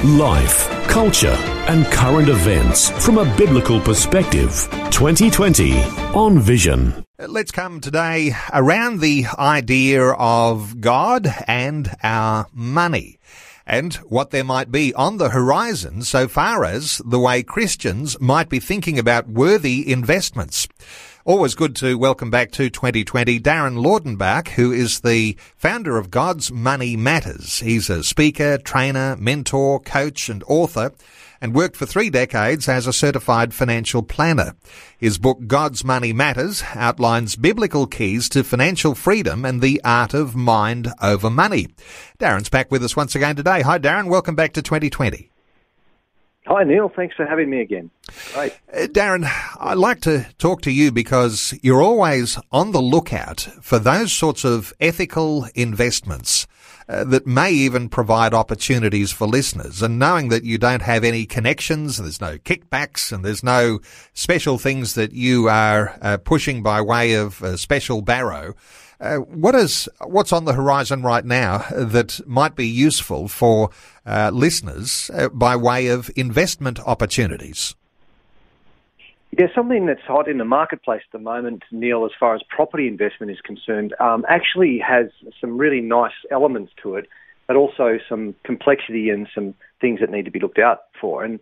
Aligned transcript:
Life, 0.00 0.68
culture, 0.88 1.36
and 1.68 1.86
current 1.86 2.28
events 2.28 2.90
from 3.04 3.18
a 3.18 3.36
biblical 3.36 3.78
perspective. 3.78 4.68
2020 4.90 5.80
on 6.12 6.40
Vision. 6.40 7.04
Let's 7.20 7.52
come 7.52 7.80
today 7.80 8.34
around 8.52 8.98
the 8.98 9.26
idea 9.38 10.02
of 10.02 10.80
God 10.80 11.32
and 11.46 11.88
our 12.02 12.48
money 12.52 13.20
and 13.66 13.94
what 13.94 14.30
there 14.30 14.44
might 14.44 14.70
be 14.70 14.94
on 14.94 15.18
the 15.18 15.30
horizon 15.30 16.02
so 16.02 16.28
far 16.28 16.64
as 16.64 17.00
the 17.04 17.18
way 17.18 17.42
Christians 17.42 18.20
might 18.20 18.48
be 18.48 18.58
thinking 18.58 18.98
about 18.98 19.28
worthy 19.28 19.90
investments. 19.90 20.68
Always 21.24 21.54
good 21.54 21.76
to 21.76 21.96
welcome 21.96 22.30
back 22.30 22.50
to 22.52 22.68
2020 22.68 23.38
Darren 23.38 23.80
Laudenbach, 23.80 24.48
who 24.48 24.72
is 24.72 25.00
the 25.00 25.36
founder 25.56 25.96
of 25.96 26.10
God's 26.10 26.50
Money 26.50 26.96
Matters. 26.96 27.60
He's 27.60 27.88
a 27.88 28.02
speaker, 28.02 28.58
trainer, 28.58 29.16
mentor, 29.16 29.78
coach, 29.78 30.28
and 30.28 30.42
author 30.48 30.90
and 31.42 31.54
worked 31.54 31.76
for 31.76 31.86
three 31.86 32.08
decades 32.08 32.68
as 32.68 32.86
a 32.86 32.92
certified 32.92 33.52
financial 33.52 34.02
planner. 34.02 34.54
His 34.96 35.18
book, 35.18 35.48
God's 35.48 35.84
Money 35.84 36.12
Matters, 36.12 36.62
outlines 36.74 37.34
biblical 37.34 37.88
keys 37.88 38.28
to 38.28 38.44
financial 38.44 38.94
freedom 38.94 39.44
and 39.44 39.60
the 39.60 39.80
art 39.84 40.14
of 40.14 40.36
mind 40.36 40.92
over 41.02 41.28
money. 41.28 41.66
Darren's 42.20 42.48
back 42.48 42.70
with 42.70 42.84
us 42.84 42.96
once 42.96 43.16
again 43.16 43.34
today. 43.34 43.62
Hi, 43.62 43.80
Darren. 43.80 44.08
Welcome 44.08 44.36
back 44.36 44.52
to 44.52 44.62
2020. 44.62 45.30
Hi, 46.46 46.64
Neil. 46.64 46.88
Thanks 46.94 47.16
for 47.16 47.26
having 47.26 47.50
me 47.50 47.60
again. 47.60 47.90
Great. 48.34 48.52
Uh, 48.72 48.86
Darren, 48.86 49.28
I'd 49.60 49.78
like 49.78 50.00
to 50.02 50.26
talk 50.38 50.62
to 50.62 50.70
you 50.70 50.92
because 50.92 51.58
you're 51.62 51.82
always 51.82 52.38
on 52.52 52.70
the 52.70 52.82
lookout 52.82 53.40
for 53.60 53.80
those 53.80 54.12
sorts 54.12 54.44
of 54.44 54.72
ethical 54.80 55.46
investments 55.54 56.46
uh, 56.88 57.04
that 57.04 57.26
may 57.26 57.50
even 57.50 57.88
provide 57.88 58.34
opportunities 58.34 59.12
for 59.12 59.26
listeners. 59.26 59.82
And 59.82 59.98
knowing 59.98 60.28
that 60.28 60.44
you 60.44 60.58
don't 60.58 60.82
have 60.82 61.04
any 61.04 61.26
connections, 61.26 61.98
there's 61.98 62.20
no 62.20 62.38
kickbacks, 62.38 63.12
and 63.12 63.24
there's 63.24 63.42
no 63.42 63.80
special 64.14 64.58
things 64.58 64.94
that 64.94 65.12
you 65.12 65.48
are 65.48 65.98
uh, 66.02 66.16
pushing 66.18 66.62
by 66.62 66.80
way 66.80 67.14
of 67.14 67.42
a 67.42 67.58
special 67.58 68.02
barrow, 68.02 68.54
uh, 69.02 69.16
what 69.16 69.56
is 69.56 69.88
what's 70.06 70.32
on 70.32 70.44
the 70.44 70.52
horizon 70.52 71.02
right 71.02 71.24
now 71.24 71.58
that 71.72 72.20
might 72.24 72.54
be 72.54 72.68
useful 72.68 73.26
for 73.26 73.70
uh, 74.06 74.30
listeners 74.32 75.10
uh, 75.12 75.28
by 75.30 75.56
way 75.56 75.88
of 75.88 76.08
investment 76.14 76.78
opportunities? 76.86 77.74
Yeah, 79.38 79.46
something 79.54 79.86
that's 79.86 80.02
hot 80.06 80.28
in 80.28 80.36
the 80.36 80.44
marketplace 80.44 81.00
at 81.06 81.12
the 81.18 81.22
moment, 81.22 81.62
Neil, 81.70 82.04
as 82.04 82.10
far 82.20 82.34
as 82.34 82.42
property 82.54 82.86
investment 82.86 83.32
is 83.32 83.40
concerned, 83.40 83.94
um, 83.98 84.26
actually 84.28 84.78
has 84.78 85.06
some 85.40 85.56
really 85.56 85.80
nice 85.80 86.12
elements 86.30 86.72
to 86.82 86.96
it, 86.96 87.08
but 87.46 87.56
also 87.56 87.98
some 88.10 88.34
complexity 88.44 89.08
and 89.08 89.26
some 89.34 89.54
things 89.80 90.00
that 90.00 90.10
need 90.10 90.26
to 90.26 90.30
be 90.30 90.38
looked 90.38 90.58
out 90.58 90.80
for. 91.00 91.24
And 91.24 91.40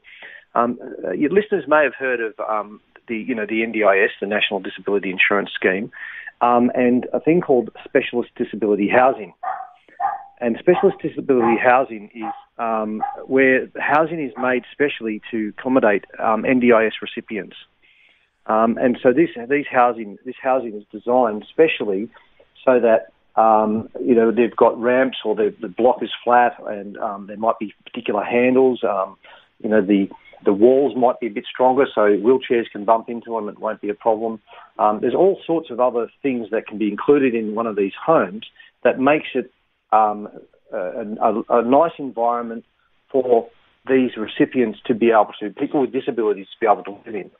um, 0.55 0.78
uh, 1.05 1.10
your 1.10 1.30
listeners 1.30 1.64
may 1.66 1.82
have 1.82 1.94
heard 1.98 2.20
of 2.20 2.34
um, 2.38 2.80
the, 3.08 3.16
you 3.16 3.34
know, 3.34 3.44
the 3.44 3.62
NDIS, 3.62 4.10
the 4.20 4.27
National 4.28 4.60
Disability 4.60 5.10
Insurance 5.10 5.50
Scheme, 5.52 5.91
um, 6.41 6.70
and 6.77 7.08
a 7.12 7.19
thing 7.19 7.41
called 7.41 7.70
specialist 7.84 8.30
disability 8.36 8.88
housing. 8.88 9.34
And 10.41 10.56
specialist 10.60 10.98
disability 11.02 11.59
housing 11.60 12.10
is 12.14 12.32
um, 12.56 13.03
where 13.26 13.69
housing 13.78 14.25
is 14.25 14.32
made 14.41 14.62
specially 14.70 15.20
to 15.32 15.53
accommodate 15.59 16.04
um, 16.20 16.44
NDIS 16.44 16.93
recipients. 17.03 17.56
Um, 18.46 18.78
and 18.78 18.98
so 19.02 19.12
this 19.12 19.30
these 19.48 19.66
housing 19.70 20.18
this 20.24 20.34
housing 20.42 20.74
is 20.74 20.84
designed 20.90 21.44
specially 21.50 22.08
so 22.64 22.80
that 22.80 23.12
um, 23.40 23.88
you 24.00 24.14
know 24.14 24.30
they've 24.32 24.56
got 24.56 24.80
ramps 24.80 25.18
or 25.24 25.34
the, 25.34 25.54
the 25.60 25.68
block 25.68 26.02
is 26.02 26.10
flat 26.24 26.56
and 26.66 26.96
um, 26.98 27.26
there 27.26 27.36
might 27.36 27.58
be 27.58 27.74
particular 27.84 28.24
handles. 28.24 28.82
Um, 28.82 29.16
you 29.62 29.68
know 29.68 29.82
the 29.82 30.08
the 30.44 30.52
walls 30.52 30.96
might 30.96 31.20
be 31.20 31.26
a 31.26 31.30
bit 31.30 31.44
stronger, 31.52 31.86
so 31.94 32.00
wheelchairs 32.00 32.70
can 32.72 32.84
bump 32.84 33.08
into 33.08 33.34
them. 33.34 33.48
It 33.48 33.58
won't 33.58 33.80
be 33.80 33.90
a 33.90 33.94
problem. 33.94 34.40
Um, 34.78 35.00
there's 35.00 35.14
all 35.14 35.38
sorts 35.46 35.70
of 35.70 35.80
other 35.80 36.08
things 36.22 36.48
that 36.50 36.66
can 36.66 36.78
be 36.78 36.88
included 36.88 37.34
in 37.34 37.54
one 37.54 37.66
of 37.66 37.76
these 37.76 37.92
homes 38.02 38.46
that 38.82 38.98
makes 38.98 39.28
it 39.34 39.52
um, 39.92 40.28
a, 40.72 40.78
a, 40.78 41.42
a, 41.60 41.62
nice 41.62 41.92
environment 41.98 42.64
for 43.10 43.48
these 43.88 44.10
recipients 44.16 44.78
to 44.86 44.94
be 44.94 45.10
able 45.10 45.32
to, 45.40 45.50
people 45.50 45.80
with 45.80 45.92
disabilities 45.92 46.46
to 46.46 46.60
be 46.60 46.66
able 46.70 46.84
to 46.84 46.92
live 47.04 47.14
in. 47.14 47.30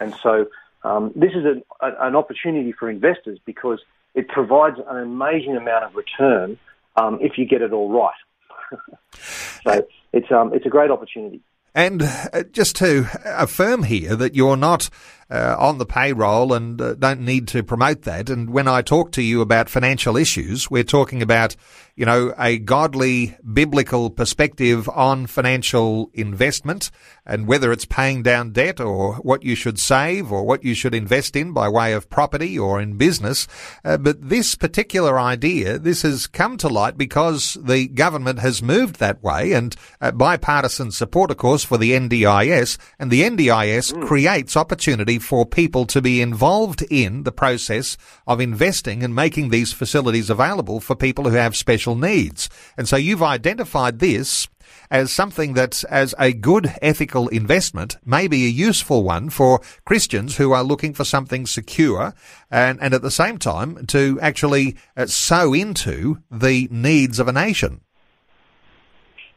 And 0.00 0.14
so 0.22 0.46
um, 0.82 1.12
this 1.14 1.32
is 1.32 1.44
an, 1.44 1.62
an 1.80 2.16
opportunity 2.16 2.72
for 2.72 2.90
investors 2.90 3.38
because 3.44 3.80
it 4.14 4.28
provides 4.28 4.78
an 4.86 4.96
amazing 4.96 5.56
amount 5.56 5.84
of 5.84 5.94
return 5.94 6.58
um, 6.96 7.18
if 7.20 7.36
you 7.36 7.44
get 7.44 7.62
it 7.62 7.72
all 7.72 7.90
right. 7.90 8.80
so 9.64 9.86
it's, 10.12 10.30
um, 10.32 10.52
it's 10.54 10.66
a 10.66 10.70
great 10.70 10.90
opportunity. 10.90 11.40
And 11.74 12.02
uh, 12.02 12.44
just 12.52 12.76
to 12.76 13.06
affirm 13.24 13.82
here 13.82 14.16
that 14.16 14.34
you're 14.34 14.56
not 14.56 14.88
uh, 15.30 15.56
on 15.58 15.78
the 15.78 15.86
payroll 15.86 16.52
and 16.52 16.80
uh, 16.80 16.94
don't 16.94 17.20
need 17.20 17.48
to 17.48 17.62
promote 17.62 18.02
that. 18.02 18.30
And 18.30 18.50
when 18.50 18.68
I 18.68 18.82
talk 18.82 19.12
to 19.12 19.22
you 19.22 19.40
about 19.40 19.68
financial 19.68 20.16
issues, 20.16 20.70
we're 20.70 20.84
talking 20.84 21.20
about, 21.20 21.56
you 21.96 22.06
know, 22.06 22.32
a 22.38 22.58
godly 22.58 23.36
biblical 23.52 24.10
perspective 24.10 24.88
on 24.88 25.26
financial 25.26 26.10
investment 26.14 26.90
and 27.24 27.48
whether 27.48 27.72
it's 27.72 27.84
paying 27.84 28.22
down 28.22 28.52
debt 28.52 28.80
or 28.80 29.14
what 29.16 29.42
you 29.42 29.56
should 29.56 29.80
save 29.80 30.30
or 30.30 30.44
what 30.44 30.62
you 30.62 30.74
should 30.74 30.94
invest 30.94 31.34
in 31.34 31.52
by 31.52 31.68
way 31.68 31.92
of 31.92 32.08
property 32.08 32.56
or 32.56 32.80
in 32.80 32.96
business. 32.96 33.48
Uh, 33.84 33.96
but 33.96 34.28
this 34.28 34.54
particular 34.54 35.18
idea, 35.18 35.76
this 35.76 36.02
has 36.02 36.28
come 36.28 36.56
to 36.56 36.68
light 36.68 36.96
because 36.96 37.54
the 37.60 37.88
government 37.88 38.38
has 38.38 38.62
moved 38.62 39.00
that 39.00 39.20
way 39.24 39.52
and 39.52 39.74
uh, 40.00 40.12
bipartisan 40.12 40.92
support, 40.92 41.32
of 41.32 41.36
course, 41.36 41.64
for 41.64 41.78
the 41.78 41.92
NDIS 41.92 42.78
and 43.00 43.10
the 43.10 43.22
NDIS 43.22 43.92
mm. 43.92 44.06
creates 44.06 44.56
opportunity 44.56 45.15
for 45.18 45.46
people 45.46 45.86
to 45.86 46.00
be 46.00 46.20
involved 46.20 46.82
in 46.90 47.22
the 47.24 47.32
process 47.32 47.96
of 48.26 48.40
investing 48.40 49.02
and 49.02 49.14
making 49.14 49.48
these 49.48 49.72
facilities 49.72 50.30
available 50.30 50.80
for 50.80 50.94
people 50.94 51.28
who 51.28 51.36
have 51.36 51.56
special 51.56 51.94
needs. 51.94 52.48
And 52.76 52.88
so 52.88 52.96
you've 52.96 53.22
identified 53.22 53.98
this 53.98 54.48
as 54.90 55.12
something 55.12 55.54
that, 55.54 55.84
as 55.90 56.14
a 56.18 56.32
good 56.32 56.72
ethical 56.82 57.28
investment, 57.28 57.96
may 58.04 58.28
be 58.28 58.46
a 58.46 58.50
useful 58.50 59.02
one 59.02 59.30
for 59.30 59.60
Christians 59.84 60.36
who 60.36 60.52
are 60.52 60.62
looking 60.62 60.94
for 60.94 61.04
something 61.04 61.46
secure 61.46 62.14
and, 62.50 62.78
and 62.80 62.94
at 62.94 63.02
the 63.02 63.10
same 63.10 63.38
time 63.38 63.86
to 63.86 64.18
actually 64.20 64.76
uh, 64.96 65.06
sow 65.06 65.52
into 65.52 66.18
the 66.30 66.68
needs 66.70 67.18
of 67.18 67.28
a 67.28 67.32
nation. 67.32 67.80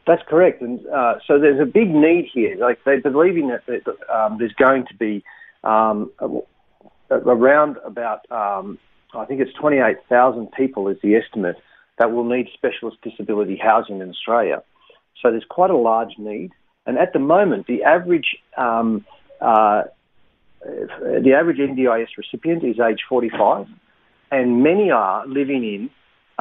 That's 0.06 0.22
correct, 0.28 0.62
and 0.62 0.84
uh, 0.88 1.16
so 1.26 1.38
there's 1.38 1.60
a 1.60 1.66
big 1.66 1.90
need 1.90 2.28
here. 2.32 2.56
Like 2.56 2.80
they're 2.84 3.00
believing 3.00 3.48
that, 3.48 3.66
that 3.66 3.86
um, 4.12 4.38
there's 4.38 4.54
going 4.54 4.86
to 4.86 4.96
be 4.96 5.22
um, 5.64 6.10
around 7.10 7.76
about, 7.84 8.30
um, 8.30 8.78
I 9.14 9.24
think 9.24 9.40
it's 9.40 9.52
28,000 9.54 10.52
people 10.52 10.88
is 10.88 10.96
the 11.02 11.16
estimate 11.16 11.56
that 11.98 12.12
will 12.12 12.24
need 12.24 12.48
specialist 12.54 12.96
disability 13.02 13.56
housing 13.62 14.00
in 14.00 14.08
Australia. 14.08 14.62
So 15.20 15.30
there's 15.30 15.44
quite 15.48 15.70
a 15.70 15.76
large 15.76 16.16
need. 16.18 16.52
And 16.86 16.98
at 16.98 17.12
the 17.12 17.18
moment, 17.18 17.66
the 17.66 17.84
average 17.84 18.36
um, 18.56 19.04
uh, 19.40 19.82
the 20.62 21.32
average 21.38 21.58
NDIS 21.58 22.08
recipient 22.16 22.64
is 22.64 22.78
age 22.78 23.00
45, 23.08 23.66
and 24.30 24.62
many 24.62 24.90
are 24.90 25.26
living 25.26 25.64
in 25.64 25.90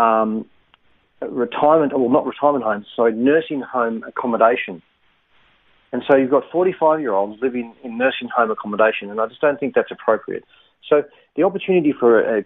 um, 0.03 0.45
retirement, 1.21 1.97
well, 1.97 2.09
not 2.09 2.25
retirement 2.25 2.63
homes, 2.63 2.85
so 2.95 3.07
nursing 3.09 3.61
home 3.61 4.03
accommodation. 4.07 4.81
And 5.91 6.03
so 6.07 6.15
you've 6.15 6.29
got 6.29 6.43
45 6.51 6.99
year 6.99 7.13
olds 7.13 7.41
living 7.41 7.73
in 7.83 7.97
nursing 7.97 8.29
home 8.35 8.51
accommodation, 8.51 9.09
and 9.09 9.19
I 9.19 9.27
just 9.27 9.41
don't 9.41 9.59
think 9.59 9.73
that's 9.73 9.91
appropriate. 9.91 10.43
So 10.87 11.03
the 11.35 11.43
opportunity 11.43 11.93
for 11.97 12.37
uh, 12.37 12.41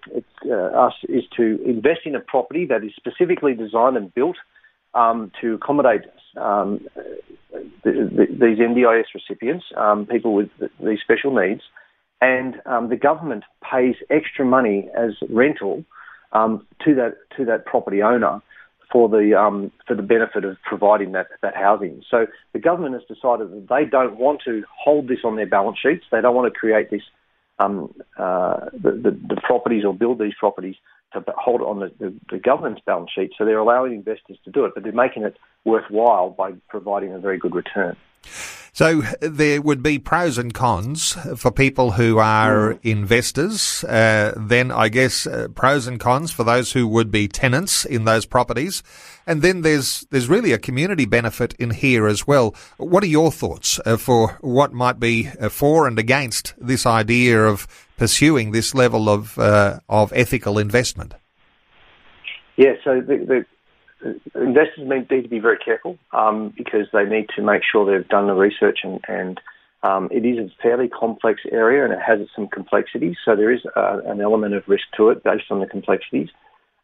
uh, 0.46 0.54
us 0.54 0.94
is 1.08 1.24
to 1.38 1.60
invest 1.66 2.02
in 2.06 2.16
a 2.16 2.20
property 2.20 2.66
that 2.68 2.84
is 2.84 2.92
specifically 2.96 3.54
designed 3.54 3.98
and 3.98 4.14
built 4.14 4.38
um, 4.94 5.32
to 5.42 5.56
accommodate 5.56 6.02
um, 6.38 6.86
the, 7.84 7.92
the, 7.92 8.26
these 8.30 8.60
NDIS 8.60 9.06
recipients, 9.14 9.66
um, 9.78 10.06
people 10.06 10.34
with 10.34 10.50
these 10.84 11.00
special 11.02 11.36
needs, 11.36 11.62
and 12.22 12.56
um, 12.66 12.90
the 12.90 12.96
government 12.96 13.44
pays 13.70 13.96
extra 14.10 14.46
money 14.46 14.90
as 14.98 15.12
rental 15.30 15.84
um, 16.32 16.66
to 16.84 16.96
that 16.96 17.16
to 17.38 17.46
that 17.46 17.66
property 17.66 18.02
owner 18.02 18.42
for 18.92 19.10
the 19.10 19.38
um, 19.38 19.72
for 19.88 19.96
the 19.96 20.02
benefit 20.02 20.46
of 20.46 20.58
providing 20.64 21.14
that, 21.14 21.28
that 21.42 21.56
housing. 21.56 22.04
So 22.10 22.28
the 22.54 22.60
government 22.60 22.94
has 22.94 23.04
decided 23.04 23.52
that 23.52 23.68
they 23.70 23.86
don't 23.90 24.18
want 24.18 24.42
to 24.46 24.64
hold 24.78 25.08
this 25.08 25.20
on 25.24 25.36
their 25.36 25.48
balance 25.48 25.78
sheets. 25.82 26.06
They 26.12 26.22
don't 26.22 26.36
want 26.36 26.54
to 26.54 26.60
create 26.60 26.90
this 26.92 27.02
um, 27.60 27.94
uh, 28.18 28.66
the, 28.74 28.92
the, 28.92 29.36
the, 29.36 29.42
properties 29.44 29.86
or 29.86 29.94
build 29.94 30.20
these 30.20 30.34
properties 30.40 30.76
to 31.14 31.24
hold 31.38 31.62
it 31.62 31.66
on 31.66 31.80
the, 31.80 31.92
the, 32.00 32.14
the, 32.32 32.40
government's 32.40 32.82
balance 32.86 33.12
sheet. 33.14 33.32
So 33.38 33.46
they're 33.46 33.60
allowing 33.60 33.94
investors 33.94 34.38
to 34.46 34.52
do 34.52 34.66
it, 34.66 34.72
but 34.74 34.84
they're 34.84 34.92
making 34.92 35.24
it 35.24 35.38
worthwhile 35.64 36.32
by 36.32 36.54
providing 36.70 37.14
a 37.14 37.20
very 37.20 37.38
good 37.38 37.54
return. 37.54 37.96
So 38.76 39.02
there 39.22 39.62
would 39.62 39.84
be 39.84 40.00
pros 40.00 40.40
and 40.40 40.52
cons 40.52 41.16
for 41.38 41.52
people 41.52 41.92
who 41.92 42.18
are 42.18 42.74
mm. 42.74 42.80
investors. 42.82 43.84
Uh, 43.84 44.34
then 44.36 44.72
I 44.72 44.90
guess 44.90 45.28
uh, 45.28 45.50
pros 45.54 45.86
and 45.86 46.00
cons 46.00 46.32
for 46.32 46.44
those 46.44 46.72
who 46.72 46.88
would 46.88 47.12
be 47.12 47.28
tenants 47.28 47.86
in 47.86 48.06
those 48.06 48.26
properties. 48.26 48.82
And 49.28 49.44
then 49.44 49.62
there's 49.62 50.08
there's 50.10 50.28
really 50.28 50.54
a 50.54 50.58
community 50.58 51.06
benefit 51.06 51.54
in 51.60 51.70
here 51.70 52.08
as 52.08 52.26
well. 52.26 52.56
What 52.78 53.04
are 53.04 53.08
your 53.08 53.32
thoughts 53.32 53.80
uh, 53.86 53.96
for 53.98 54.40
what 54.42 54.74
might 54.74 55.00
be 55.00 55.30
uh, 55.40 55.50
for 55.50 55.88
and 55.88 56.00
against 56.00 56.56
this 56.58 56.88
idea 56.88 57.44
of 57.44 57.68
pursuing 57.98 58.54
this 58.54 58.74
level 58.74 59.08
of 59.08 59.38
uh, 59.38 59.82
of 59.88 60.12
ethical 60.14 60.58
investment? 60.58 61.14
Yeah, 62.58 62.74
so 62.84 63.02
the, 63.02 63.18
the 63.18 63.46
investors 64.36 64.88
need 64.88 65.10
to 65.10 65.30
be 65.30 65.40
very 65.40 65.58
careful 65.58 65.98
um, 66.12 66.54
because 66.58 66.88
they 66.94 67.06
need 67.06 67.28
to 67.36 67.42
make 67.42 67.62
sure 67.70 67.86
they've 67.86 68.08
done 68.08 68.28
the 68.28 68.34
research 68.34 68.80
and, 68.84 69.00
and 69.08 69.40
um, 69.84 70.08
it 70.12 70.26
is 70.26 70.38
a 70.40 70.62
fairly 70.62 70.88
complex 70.88 71.42
area 71.52 71.84
and 71.84 71.94
it 71.94 72.00
has 72.06 72.20
some 72.36 72.48
complexities. 72.48 73.18
So 73.26 73.36
there 73.36 73.52
is 73.52 73.62
uh, 73.76 74.00
an 74.06 74.22
element 74.22 74.54
of 74.56 74.64
risk 74.68 74.86
to 74.98 75.10
it 75.10 75.24
based 75.24 75.46
on 75.52 75.60
the 75.60 75.66
complexities. 75.66 76.30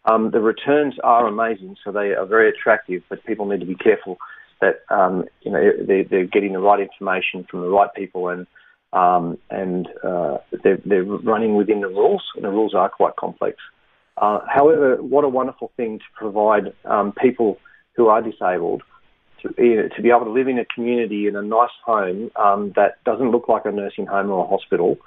Um, 0.06 0.32
the 0.32 0.42
returns 0.42 0.96
are 1.04 1.28
amazing, 1.28 1.78
so 1.84 1.92
they 1.92 2.14
are 2.14 2.26
very 2.26 2.50
attractive, 2.50 3.04
but 3.10 3.24
people 3.26 3.46
need 3.46 3.60
to 3.62 3.66
be 3.66 3.76
careful 3.76 4.18
that 4.62 4.82
um, 4.90 5.26
you 5.42 5.52
know 5.52 5.72
they're, 5.86 6.04
they're, 6.04 6.26
getting 6.26 6.54
the 6.54 6.60
right 6.60 6.82
information 6.82 7.46
from 7.50 7.62
the 7.62 7.70
right 7.70 7.94
people 7.96 8.28
and 8.28 8.46
um, 8.92 9.38
and 9.50 9.88
uh, 10.04 10.38
they're, 10.64 10.80
they're 10.84 11.04
running 11.04 11.56
within 11.56 11.82
the 11.82 11.88
rules. 11.88 12.24
And 12.36 12.44
the 12.44 12.50
rules 12.50 12.74
are 12.74 12.90
quite 12.90 13.16
complex. 13.16 13.58
Uh, 14.20 14.40
however, 14.48 15.02
what 15.02 15.24
a 15.24 15.30
wonderful 15.30 15.72
thing 15.78 16.00
to 16.00 16.06
provide 16.16 16.74
um, 16.86 17.14
people 17.14 17.58
who 17.96 18.08
are 18.08 18.22
disabled 18.22 18.84
to, 19.42 19.54
you 19.58 19.76
know, 19.78 19.90
to 19.96 20.02
be 20.02 20.10
able 20.10 20.26
to 20.26 20.32
live 20.32 20.48
in 20.48 20.60
a 20.60 20.66
community 20.66 21.28
in 21.28 21.36
a 21.36 21.42
nice 21.42 21.70
home 21.86 22.30
um, 22.36 22.74
that 22.76 23.04
doesn't 23.06 23.32
look 23.32 23.48
like 23.48 23.66
a 23.66 23.72
nursing 23.72 24.06
home 24.06 24.30
or 24.30 24.44
a 24.44 24.48
hospital, 24.48 24.98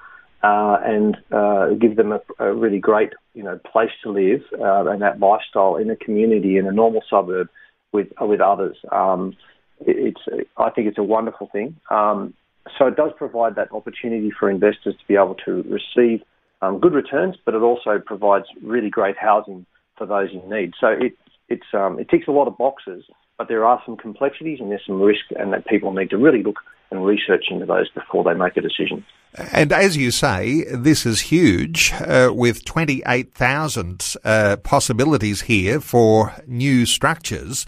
uh, 0.42 0.78
and 0.84 1.16
uh, 1.30 1.68
give 1.80 1.96
them 1.96 2.12
a, 2.12 2.20
a, 2.38 2.52
really 2.54 2.78
great 2.78 3.10
you 3.34 3.42
know 3.42 3.60
place 3.70 3.90
to 4.02 4.10
live 4.10 4.40
uh, 4.58 4.90
and 4.90 5.02
that 5.02 5.20
lifestyle 5.20 5.76
in 5.76 5.90
a 5.90 5.96
community 5.96 6.56
in 6.56 6.66
a 6.66 6.72
normal 6.72 7.02
suburb 7.08 7.48
with 7.92 8.08
with 8.20 8.40
others. 8.40 8.76
Um, 8.90 9.36
it, 9.80 10.14
it's 10.28 10.48
I 10.56 10.70
think 10.70 10.88
it's 10.88 10.98
a 10.98 11.02
wonderful 11.02 11.48
thing. 11.52 11.76
Um, 11.90 12.34
so 12.78 12.86
it 12.86 12.96
does 12.96 13.10
provide 13.16 13.56
that 13.56 13.72
opportunity 13.72 14.30
for 14.38 14.48
investors 14.50 14.94
to 14.98 15.06
be 15.06 15.14
able 15.14 15.36
to 15.44 15.62
receive 15.62 16.22
um, 16.62 16.78
good 16.78 16.94
returns, 16.94 17.36
but 17.44 17.54
it 17.54 17.60
also 17.60 17.98
provides 17.98 18.46
really 18.62 18.88
great 18.88 19.16
housing 19.18 19.66
for 19.98 20.06
those 20.06 20.30
in 20.32 20.48
need. 20.48 20.72
So 20.80 20.86
it 20.88 21.12
it's 21.48 21.66
um, 21.74 21.98
it 21.98 22.08
ticks 22.08 22.28
a 22.28 22.30
lot 22.30 22.48
of 22.48 22.56
boxes, 22.56 23.04
but 23.36 23.48
there 23.48 23.64
are 23.66 23.82
some 23.84 23.96
complexities 23.96 24.60
and 24.60 24.70
there's 24.70 24.86
some 24.86 25.02
risk, 25.02 25.24
and 25.38 25.52
that 25.52 25.66
people 25.66 25.92
need 25.92 26.10
to 26.10 26.16
really 26.16 26.42
look 26.42 26.60
and 26.90 27.04
research 27.04 27.46
into 27.50 27.66
those 27.66 27.88
before 27.90 28.22
they 28.22 28.34
make 28.34 28.56
a 28.56 28.60
decision. 28.60 29.04
And 29.52 29.72
as 29.72 29.96
you 29.96 30.10
say, 30.10 30.64
this 30.70 31.06
is 31.06 31.22
huge, 31.22 31.92
uh, 31.94 32.30
with 32.34 32.66
28,000 32.66 34.14
uh, 34.24 34.56
possibilities 34.62 35.42
here 35.42 35.80
for 35.80 36.34
new 36.46 36.84
structures. 36.84 37.64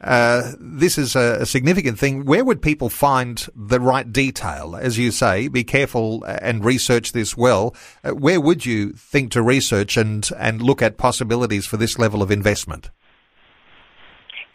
Uh, 0.00 0.52
this 0.60 0.96
is 0.96 1.16
a, 1.16 1.44
significant 1.44 1.98
thing. 1.98 2.24
Where 2.24 2.44
would 2.44 2.62
people 2.62 2.88
find 2.88 3.44
the 3.54 3.80
right 3.80 4.10
detail? 4.10 4.76
As 4.76 4.96
you 4.96 5.10
say, 5.10 5.48
be 5.48 5.64
careful 5.64 6.22
and 6.24 6.64
research 6.64 7.12
this 7.12 7.36
well. 7.36 7.74
Uh, 8.04 8.10
where 8.10 8.40
would 8.40 8.64
you 8.64 8.92
think 8.92 9.32
to 9.32 9.42
research 9.42 9.96
and, 9.96 10.28
and 10.38 10.62
look 10.62 10.82
at 10.82 10.98
possibilities 10.98 11.66
for 11.66 11.76
this 11.76 11.98
level 11.98 12.22
of 12.22 12.30
investment? 12.30 12.90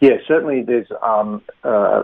Yeah, 0.00 0.16
certainly 0.26 0.62
there's 0.62 0.88
um, 1.02 1.42
uh, 1.62 2.02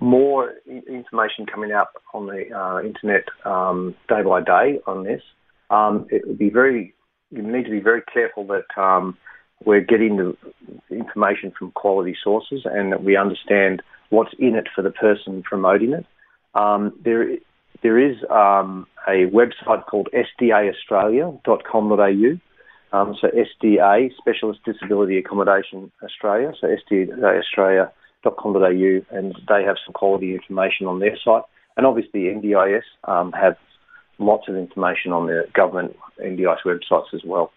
more 0.00 0.54
information 0.86 1.46
coming 1.46 1.72
out 1.72 1.88
on 2.14 2.26
the 2.26 2.54
uh, 2.54 2.80
internet 2.80 3.24
um, 3.44 3.94
day 4.08 4.22
by 4.22 4.42
day 4.42 4.80
on 4.86 5.02
this. 5.02 5.22
Um, 5.70 6.06
it 6.10 6.26
would 6.26 6.38
be 6.38 6.50
very, 6.50 6.94
you 7.30 7.42
need 7.42 7.64
to 7.64 7.70
be 7.70 7.80
very 7.80 8.02
careful 8.12 8.46
that 8.46 8.80
um, 8.80 9.16
we're 9.64 9.80
getting 9.80 10.16
the 10.16 10.36
information 10.98 11.52
from 11.56 11.70
quality 11.72 12.16
sources 12.22 12.62
and 12.64 12.92
that 12.92 13.04
we 13.04 13.16
understand 13.16 13.82
what's 14.10 14.34
in 14.38 14.54
it 14.54 14.68
for 14.74 14.82
the 14.82 14.90
person 14.90 15.42
promoting 15.42 15.92
it. 15.92 16.04
Um, 16.54 16.92
there, 17.04 17.36
there 17.82 17.98
is 17.98 18.16
um, 18.30 18.86
a 19.06 19.26
website 19.26 19.84
called 19.86 20.08
sdaaustralia.com.au. 20.12 22.40
Um, 22.92 23.16
so 23.20 23.28
SDA, 23.28 24.16
Specialist 24.16 24.60
Disability 24.64 25.18
Accommodation 25.18 25.90
Australia, 26.02 26.54
so 26.60 26.68
sdaaustralia.com.au, 26.90 29.00
and 29.10 29.34
they 29.48 29.64
have 29.64 29.76
some 29.84 29.92
quality 29.92 30.34
information 30.34 30.86
on 30.86 31.00
their 31.00 31.18
site. 31.22 31.42
And 31.76 31.84
obviously 31.84 32.20
NDIS 32.20 32.84
um, 33.04 33.32
have 33.32 33.58
lots 34.18 34.48
of 34.48 34.56
information 34.56 35.12
on 35.12 35.26
their 35.26 35.46
government 35.52 35.94
NDIS 36.18 36.62
websites 36.64 37.12
as 37.12 37.22
well. 37.24 37.52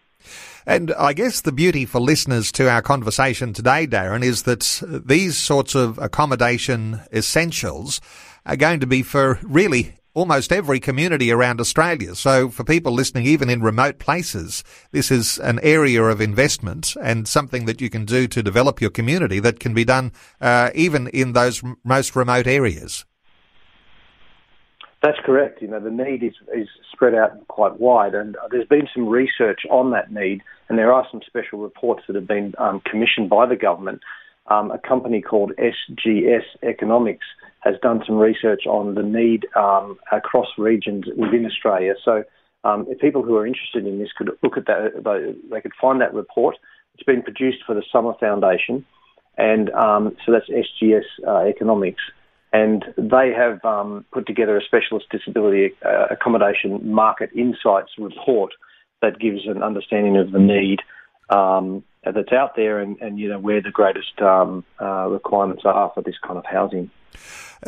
And 0.66 0.94
I 0.94 1.14
guess 1.14 1.42
the 1.42 1.52
beauty 1.52 1.86
for 1.86 2.00
listeners 2.00 2.52
to 2.54 2.70
our 2.70 2.82
conversation 2.82 3.54
today, 3.54 3.88
Darren, 3.88 4.24
is 4.24 4.44
that 4.44 4.82
these 5.06 5.38
sorts 5.38 5.76
of 5.76 5.98
accommodation 5.98 7.02
essentials 7.12 8.00
are 8.46 8.56
going 8.56 8.80
to 8.80 8.88
be 8.88 9.02
for 9.02 9.40
really 9.44 9.96
almost 10.14 10.52
every 10.52 10.80
community 10.80 11.32
around 11.32 11.62
Australia. 11.62 12.14
So 12.16 12.50
for 12.50 12.64
people 12.64 12.92
listening, 12.92 13.26
even 13.26 13.50
in 13.50 13.62
remote 13.62 14.00
places, 14.00 14.64
this 14.92 15.12
is 15.12 15.38
an 15.40 15.60
area 15.64 16.04
of 16.04 16.20
investment 16.20 16.96
and 17.02 17.28
something 17.28 17.66
that 17.66 17.80
you 17.80 17.90
can 17.90 18.06
do 18.06 18.28
to 18.28 18.44
develop 18.44 18.82
your 18.82 18.90
community 18.90 19.40
that 19.40 19.60
can 19.60 19.74
be 19.74 19.86
done 19.86 20.12
uh, 20.42 20.72
even 20.76 21.08
in 21.08 21.34
those 21.34 21.64
most 21.84 22.16
remote 22.16 22.48
areas. 22.48 23.06
That's 25.02 25.18
correct. 25.26 25.62
You 25.62 25.70
know, 25.70 25.80
the 25.80 25.90
need 25.90 26.24
is, 26.24 26.34
is 26.54 26.68
spread 26.92 27.16
out 27.16 27.48
quite 27.48 27.80
wide, 27.80 28.14
and 28.14 28.36
there's 28.52 28.68
been 28.68 28.88
some 28.94 29.08
research 29.08 29.62
on 29.70 29.92
that 29.92 30.12
need, 30.12 30.42
and 30.68 30.78
there 30.78 30.92
are 30.92 31.08
some 31.10 31.22
special 31.26 31.60
reports 31.60 32.04
that 32.08 32.16
have 32.16 32.28
been 32.28 32.54
um, 32.58 32.82
commissioned 32.90 33.30
by 33.30 33.46
the 33.46 33.56
government. 33.56 34.02
Um, 34.48 34.72
a 34.72 34.78
company 34.80 35.22
called 35.22 35.54
SGS 35.58 36.44
Economics 36.64 37.26
has 37.62 37.76
done 37.82 38.02
some 38.06 38.18
research 38.18 38.64
on 38.68 38.96
the 38.96 39.04
need 39.04 39.46
um, 39.56 39.98
across 40.12 40.48
regions 40.58 41.06
within 41.16 41.46
Australia. 41.46 41.94
So, 42.04 42.24
um, 42.66 42.86
if 42.90 43.00
people 43.00 43.24
who 43.24 43.38
are 43.38 43.48
interested 43.48 43.88
in 43.88 44.00
this 44.00 44.10
could 44.18 44.32
look 44.44 44.58
at 44.58 44.66
that, 44.66 45.32
they 45.50 45.62
could 45.62 45.72
find 45.80 46.02
that 46.02 46.14
report. 46.14 46.58
It's 46.94 47.04
been 47.04 47.22
produced 47.22 47.60
for 47.66 47.74
the 47.74 47.84
Summer 47.90 48.16
Foundation, 48.20 48.86
and 49.38 49.70
um, 49.70 50.18
so 50.26 50.34
that's 50.34 50.50
SGS 50.50 51.06
uh, 51.26 51.48
Economics 51.48 52.02
and 52.52 52.84
they 52.98 53.32
have 53.36 53.64
um, 53.64 54.06
put 54.12 54.26
together 54.26 54.58
a 54.58 54.64
specialist 54.64 55.08
disability 55.12 55.74
uh, 55.86 56.08
accommodation 56.10 56.92
market 56.92 57.30
insights 57.36 57.92
report 57.98 58.54
that 59.02 59.20
gives 59.20 59.48
an 59.48 59.64
understanding 59.64 60.18
of 60.18 60.32
the 60.32 60.40
need 60.40 60.80
um, 61.30 61.84
that's 62.04 62.32
out 62.32 62.56
there 62.56 62.80
and, 62.80 63.00
and, 63.02 63.20
you 63.20 63.30
know 63.30 63.40
where 63.40 63.62
the 63.62 63.72
greatest 63.72 64.20
um, 64.22 64.64
uh, 64.82 65.08
requirements 65.08 65.64
are 65.66 65.92
for 65.94 66.02
this 66.02 66.16
kind 66.26 66.38
of 66.38 66.46
housing. 66.46 66.90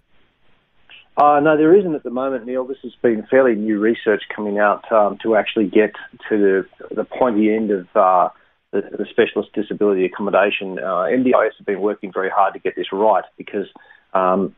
Uh, 1.16 1.40
no, 1.40 1.56
there 1.56 1.78
isn't 1.78 1.94
at 1.94 2.04
the 2.04 2.10
moment, 2.10 2.46
Neil. 2.46 2.66
This 2.66 2.80
has 2.82 2.94
been 3.02 3.26
fairly 3.30 3.54
new 3.56 3.80
research 3.80 4.24
coming 4.36 4.58
out 4.58 4.92
um, 4.92 5.18
to 5.22 5.36
actually 5.36 5.68
get 5.68 5.92
to 6.30 6.38
the, 6.38 6.96
the 6.96 7.04
pointy 7.04 7.54
end 7.54 7.70
of 7.70 7.88
uh, 7.96 8.30
the, 8.72 8.82
the, 8.82 9.06
specialist 9.12 9.54
disability 9.54 10.06
accommodation. 10.06 10.80
Uh, 10.80 11.06
NDIS 11.06 11.52
have 11.60 11.68
been 11.68 11.82
working 11.82 12.12
very 12.12 12.32
hard 12.32 12.56
to 12.56 12.60
get 12.60 12.76
this 12.76 12.88
right 12.92 13.24
because 13.38 13.68
um, 14.16 14.56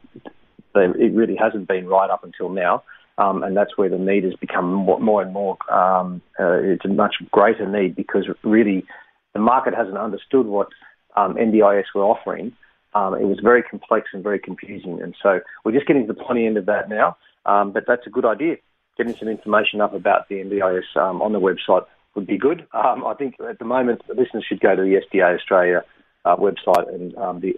they, 0.74 0.86
it 0.86 1.14
really 1.14 1.36
hasn't 1.36 1.68
been 1.68 1.88
right 1.88 2.10
up 2.10 2.24
until 2.24 2.50
now. 2.50 2.84
Um, 3.18 3.44
and 3.44 3.56
that's 3.56 3.78
where 3.78 3.90
the 3.90 3.98
need 3.98 4.24
has 4.24 4.34
become 4.36 4.72
more, 4.74 5.00
more 5.00 5.22
and 5.22 5.34
more. 5.34 5.58
Um, 5.72 6.22
uh, 6.40 6.54
it's 6.54 6.86
a 6.86 6.90
much 6.90 7.16
greater 7.32 7.68
need 7.68 7.96
because 7.96 8.28
really 8.44 8.86
the 9.34 9.40
market 9.40 9.74
hasn't 9.74 9.98
understood 9.98 10.46
what 10.46 10.70
um, 11.18 11.36
NDIS 11.36 11.86
were 11.94 12.04
offering, 12.04 12.54
um, 12.96 13.14
it 13.14 13.26
was 13.26 13.40
very 13.44 13.62
complex 13.62 14.10
and 14.14 14.24
very 14.24 14.40
confusing. 14.40 15.02
And 15.02 15.16
so 15.22 15.42
we're 15.64 15.74
just 15.74 15.86
getting 15.86 16.08
to 16.08 16.14
the 16.14 16.20
pointy 16.20 16.48
end 16.48 16.58
of 16.58 16.66
that 16.66 16.90
now. 16.90 17.18
Um, 17.46 17.72
but 17.72 17.84
that's 17.88 18.08
a 18.08 18.10
good 18.10 18.26
idea. 18.26 18.56
Getting 18.98 19.16
some 19.16 19.28
information 19.28 19.82
up 19.82 19.94
about 19.94 20.30
the 20.30 20.36
NDIS 20.36 20.96
um, 20.96 21.22
on 21.22 21.34
the 21.34 21.40
website 21.40 21.86
would 22.16 22.26
be 22.26 22.38
good. 22.38 22.66
Um, 22.74 23.06
I 23.06 23.14
think 23.14 23.36
at 23.48 23.60
the 23.60 23.66
moment, 23.66 24.02
the 24.08 24.16
listeners 24.16 24.46
should 24.48 24.62
go 24.62 24.76
to 24.76 24.82
the 24.82 25.02
SDA 25.06 25.36
Australia 25.36 25.84
uh, 26.24 26.38
website 26.38 26.92
and 26.94 27.16
um, 27.18 27.42
the 27.42 27.56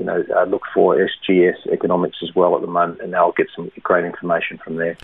you 0.00 0.06
know, 0.06 0.24
uh, 0.34 0.44
look 0.44 0.62
for 0.72 0.96
SGS 0.96 1.70
economics 1.70 2.16
as 2.22 2.34
well 2.34 2.56
at 2.56 2.62
the 2.62 2.66
moment, 2.66 3.02
and 3.02 3.12
they'll 3.12 3.34
get 3.36 3.48
some 3.54 3.70
great 3.82 4.06
information 4.06 4.56
from 4.64 4.76
there. 4.76 4.96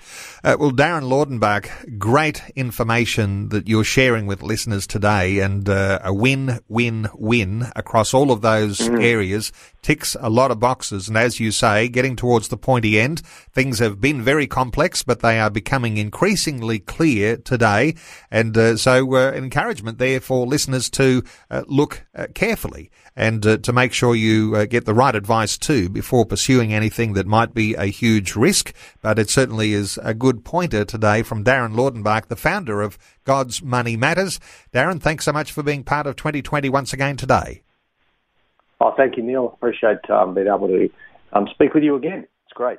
Uh, 0.43 0.57
well, 0.59 0.73
Darren 0.73 1.03
Laudenbach, 1.03 1.99
great 1.99 2.43
information 2.57 3.51
that 3.51 3.69
you're 3.69 3.85
sharing 3.85 4.27
with 4.27 4.43
listeners 4.43 4.87
today, 4.87 5.41
and 5.41 5.69
uh, 5.69 5.99
a 6.03 6.15
win, 6.15 6.61
win, 6.69 7.09
win 7.15 7.67
across 7.77 8.15
all 8.15 8.33
of 8.33 8.41
those 8.41 8.79
mm. 8.79 9.05
areas 9.05 9.53
ticks 9.83 10.17
a 10.19 10.31
lot 10.31 10.51
of 10.51 10.59
boxes. 10.59 11.09
And 11.09 11.17
as 11.17 11.39
you 11.39 11.53
say, 11.53 11.87
getting 11.89 12.17
towards 12.17 12.49
the 12.49 12.57
pointy 12.57 12.99
end, 12.99 13.21
things 13.53 13.79
have 13.79 14.01
been 14.01 14.21
very 14.21 14.47
complex, 14.47 15.03
but 15.03 15.21
they 15.21 15.39
are 15.39 15.51
becoming 15.51 15.99
increasingly 15.99 16.81
clear 16.81 17.37
today. 17.37 17.95
And 18.31 18.57
uh, 18.57 18.79
so, 18.79 19.15
uh, 19.15 19.33
encouragement 19.33 19.99
there 19.99 20.21
for 20.21 20.47
listeners 20.47 20.91
to 20.91 21.23
uh, 21.51 21.63
look 21.69 22.05
uh, 22.17 22.29
carefully 22.35 22.91
and 23.17 23.45
uh, 23.47 23.57
to 23.59 23.73
make 23.73 23.93
sure 23.93 24.15
you 24.15 24.55
uh, 24.55 24.67
get 24.67 24.85
the 24.85 24.95
right 24.95 25.17
advice 25.17 25.57
too 25.57 25.89
before 25.89 26.27
pursuing 26.27 26.73
anything 26.73 27.15
that 27.15 27.27
might 27.27 27.55
be 27.55 27.75
a 27.75 27.87
huge 27.87 28.37
risk. 28.37 28.75
But 29.01 29.19
it 29.19 29.31
certainly 29.31 29.73
is 29.73 29.99
a 30.03 30.13
good 30.13 30.45
pointer 30.45 30.85
today 30.85 31.23
from 31.23 31.43
Darren 31.43 31.75
Laudenbach, 31.75 32.27
the 32.27 32.37
founder 32.37 32.83
of 32.83 32.99
God's 33.25 33.63
Money 33.63 33.97
Matters. 33.97 34.39
Darren, 34.73 35.01
thanks 35.01 35.25
so 35.25 35.33
much 35.33 35.51
for 35.51 35.63
being 35.63 35.83
part 35.83 36.07
of 36.07 36.17
2020 36.17 36.69
once 36.69 36.93
again 36.93 37.17
today. 37.17 37.63
Oh, 38.81 38.93
thank 38.97 39.17
you, 39.17 39.23
Neil. 39.23 39.47
Appreciate 39.47 40.09
um, 40.11 40.35
being 40.35 40.49
able 40.49 40.69
to 40.69 40.91
um, 41.33 41.49
speak 41.55 41.73
with 41.73 41.83
you 41.83 41.97
again. 41.97 42.27
It's 42.45 42.53
great. 42.55 42.79